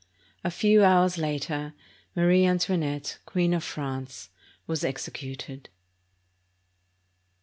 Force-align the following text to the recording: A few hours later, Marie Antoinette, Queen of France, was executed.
A 0.43 0.49
few 0.49 0.83
hours 0.83 1.19
later, 1.19 1.75
Marie 2.15 2.43
Antoinette, 2.43 3.19
Queen 3.27 3.53
of 3.53 3.63
France, 3.63 4.31
was 4.65 4.83
executed. 4.83 5.69